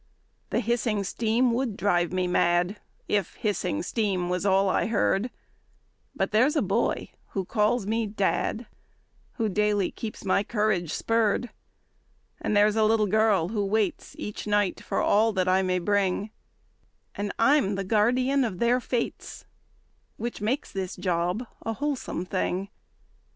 The 0.49 0.61
hissing 0.61 1.03
steam 1.03 1.53
would 1.53 1.77
drive 1.77 2.11
me 2.11 2.25
mad 2.25 2.77
If 3.07 3.35
hissing 3.35 3.83
steam 3.83 4.29
was 4.29 4.47
all 4.47 4.67
I 4.67 4.87
heard; 4.87 5.29
But 6.15 6.31
there's 6.31 6.55
a 6.55 6.63
boy 6.63 7.09
who 7.33 7.45
calls 7.45 7.85
me 7.85 8.07
dad 8.07 8.65
Who 9.33 9.47
daily 9.47 9.91
keeps 9.91 10.25
my 10.25 10.41
courage 10.41 10.91
spurred; 10.91 11.51
And 12.41 12.57
there's 12.57 12.75
a 12.75 12.83
little 12.83 13.05
girl 13.05 13.49
who 13.49 13.63
waits 13.63 14.15
Each 14.17 14.47
night 14.47 14.81
for 14.83 14.99
all 14.99 15.33
that 15.33 15.47
I 15.47 15.61
may 15.61 15.77
bring, 15.77 16.31
And 17.13 17.31
I'm 17.37 17.75
the 17.75 17.83
guardian 17.83 18.43
of 18.43 18.57
their 18.57 18.79
fates, 18.79 19.45
Which 20.17 20.41
makes 20.41 20.71
this 20.71 20.95
job 20.95 21.45
a 21.61 21.73
wholesome 21.73 22.25
thing. 22.25 22.69